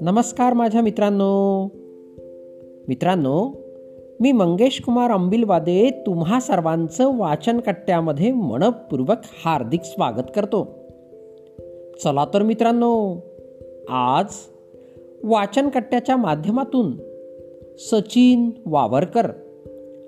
नमस्कार 0.00 0.52
माझ्या 0.52 0.82
मित्रांनो. 0.82 1.64
मित्रांनो 2.88 3.52
मी 4.20 4.32
मंगेश 4.32 4.82
कुमार 4.82 5.10
अंबिलवादे 5.10 5.90
तुम्हा 6.06 6.40
सर्वांचं 6.40 7.18
वाचन 7.18 7.60
कट्ट्यामध्ये 7.60 8.32
मनपूर्वक 8.32 9.16
हार्दिक 9.44 9.80
स्वागत 9.82 10.30
करतो. 10.34 10.64
चला 12.04 12.26
तर 12.34 12.42
मित्रांनो 12.42 13.16
आज 13.88 14.26
वाचन 15.24 15.68
कट्ट्याच्या 15.68 16.16
माध्यमातून 16.16 16.92
सचिन 17.78 18.50
वावरकर 18.66 19.30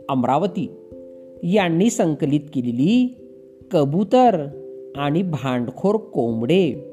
अमरावती 0.08 0.70
यांनी 1.42 1.90
संकलित 1.90 2.40
केलेली 2.54 3.22
कबूतर 3.70 4.46
आणि 4.96 5.22
भांडखोर 5.22 5.96
कोंबडे. 5.96 6.92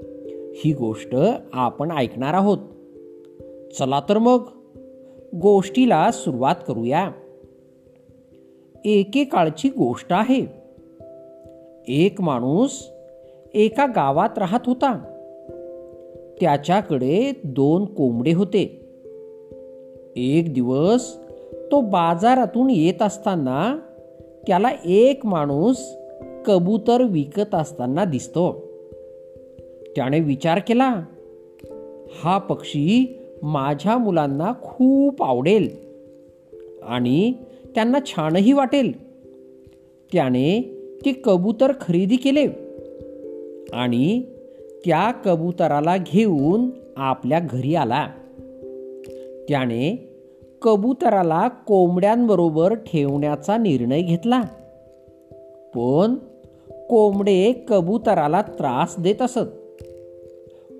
ही 0.55 0.73
गोष्ट 0.73 1.15
आपण 1.53 1.91
ऐकणार 1.91 2.33
आहोत. 2.33 2.57
चला 3.79 4.01
तर 4.09 4.17
मग 4.17 4.47
गोष्टीला 5.41 6.11
सुरुवात 6.11 6.55
करूया. 6.67 7.11
एकेकाळची 8.85 9.69
गोष्ट 9.69 10.13
आहे. 10.13 10.45
एक 11.87 12.21
माणूस 12.21 12.89
एका 13.53 13.85
गावात 13.85 14.37
राहत 14.37 14.59
होता. 14.65 14.97
त्याच्याकडे 16.41 17.31
दोन 17.43 17.85
कोंबडे 17.85 18.33
होते. 18.33 18.79
एक 20.15 20.53
दिवस 20.53 21.17
तो 21.71 21.81
बाजारातून 21.81 22.69
येत 22.69 23.01
असताना 23.01 23.79
त्याला 24.47 24.69
एक 24.85 25.25
माणूस 25.25 25.95
कबूतर 26.45 27.03
विकत 27.03 27.55
असताना 27.55 28.05
दिसतो. 28.05 28.73
त्याने 29.95 30.19
विचार 30.19 30.59
केला 30.59 31.01
हा 32.23 32.37
पक्षी 32.37 33.19
माझ्या 33.43 33.97
मुलांना 33.97 34.51
खूप 34.61 35.23
आवडेल 35.23 35.69
आणि 36.83 37.33
त्यांना 37.75 37.99
छानही 38.05 38.53
वाटेल. 38.53 39.13
त्याने 40.13 40.61
ते 41.05 41.21
कबूतर 41.23 41.71
खरेदी 41.81 42.15
केले 42.15 42.47
आणि 43.73 44.21
त्या 44.85 45.11
कबुतराला 45.11 45.97
घेऊन 45.97 46.69
आपल्या 46.97 47.39
घरी 47.39 47.75
आला. 47.75 48.07
त्याने 49.49 50.09
कबुतराला 50.61 51.47
कोंबड्यांबरोबर 51.47 52.73
ठेवण्याचा 52.73 53.57
निर्णय 53.57 54.01
घेतला. 54.01 54.41
पण 55.75 56.15
कोंबडे 56.93 57.65
कबुतराला 57.67 58.41
त्रास 58.41 58.95
देत 58.99 59.21
असत. 59.21 59.73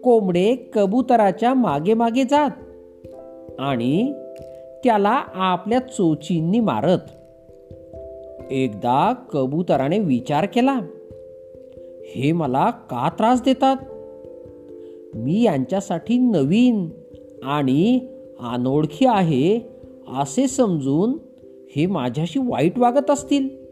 कोंबडे 0.04 0.56
कबुतराच्या 0.74 1.54
मागे 1.54 1.94
मागे 1.94 2.24
जात 2.24 2.50
आणि 3.60 4.14
त्याला 4.84 5.24
आपल्या 5.34 5.80
चोचींनी 5.80 6.60
मारत. 6.60 6.98
एकदा 8.52 9.14
कबुतराने 9.34 10.00
विचार 10.00 10.46
केला 10.46 10.80
हे 12.16 12.32
मला 12.32 12.70
का 12.70 13.10
त्रास 13.10 13.44
देतात? 13.44 13.76
मी 15.16 15.44
यांच्यासाठी 15.44 16.18
नवीन 16.18 16.90
आणि 17.44 18.00
अनोळखी 18.40 19.06
आहे 19.06 19.60
असे 20.22 20.48
समजून 20.48 21.14
हे 21.76 21.86
माझ्याशी 21.86 22.40
वाईट 22.40 22.80
वागत 22.80 23.12
असतील. 23.12 23.64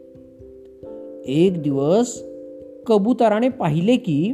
एक 1.26 1.62
दिवस 1.62 2.22
कबुतराने 2.86 3.48
पाहिले 3.48 3.96
की 3.96 4.32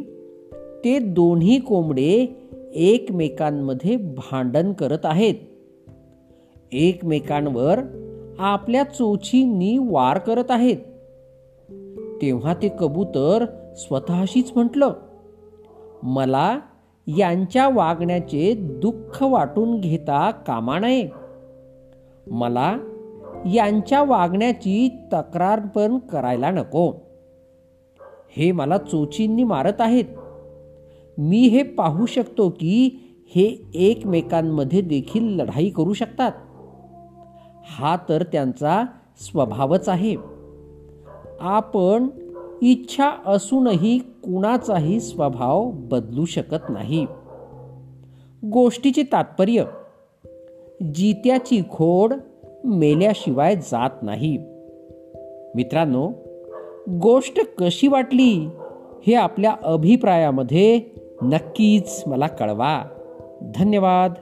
ते 0.85 0.99
दोन्ही 0.99 1.59
कोंबडे 1.59 2.37
एकमेकांमध्ये 2.75 3.97
भांडण 3.97 4.73
करत 4.73 4.99
आहेत. 5.05 5.35
एकमेकांवर 6.73 7.81
आपल्या 8.39 8.85
चोचींनी 8.85 9.79
वार 9.79 10.19
करत 10.19 10.51
आहेत. 10.51 10.77
तेव्हा 12.23 12.55
ते 12.55 12.71
कबूतर 12.79 13.45
स्वतःशीच 13.77 14.53
म्हटलं 14.55 14.93
मला 16.03 16.59
यांच्या 17.07 17.69
वागण्याचे 17.69 18.55
दुःख 18.55 19.23
वाटून 19.23 19.81
घेता 19.81 20.31
कामा 20.31 20.79
नये. 20.79 21.09
मला 22.27 22.79
यांच्या 23.55 24.05
वागण्याची 24.05 24.89
तक्रार 25.13 25.61
पण 25.61 25.99
करायला 25.99 26.51
नको. 26.51 27.08
हे 28.39 28.53
मला 28.53 28.79
चोचींनी 28.79 29.45
मारत 29.45 29.81
आहेत. 29.81 30.05
मी 31.19 31.41
हे 31.41 31.63
पाहू 31.63 32.07
शकतो 32.07 32.49
की 32.49 32.99
हे 33.35 33.71
एकमेकांमध्ये 33.75 34.81
देखील 34.81 35.41
लढाई 35.41 35.71
करू 35.71 35.93
शकतात. 35.93 36.33
हा 37.65 37.97
तर 38.09 38.23
त्यांचा 38.23 38.85
स्वभावच 39.17 39.89
आहे. 39.89 40.17
आपण 41.41 42.07
इच्छा 42.63 43.11
असूनही 43.27 43.99
कुणाचाही 43.99 45.01
स्वभाव 45.01 45.71
बदलू 45.71 46.25
शकत 46.25 46.71
नाही. 46.71 47.07
गोष्टीचे 48.45 49.03
तात्पर्य 49.03 49.65
जित्याची 50.95 51.63
खोड 51.71 52.15
मेल्याशिवाय 52.65 53.57
जात 53.57 54.03
नाही. 54.03 54.37
मित्रांनो 55.55 56.13
गोष्ट 56.89 57.41
कशी 57.59 57.89
वाटली 57.89 58.49
हे 59.07 59.15
आपल्या 59.15 59.57
अभिप्रायामध्ये 59.63 60.81
नक्कीच 61.23 62.03
मला 62.07 62.27
कळवा. 62.27 62.83
धन्यवाद. 63.55 64.13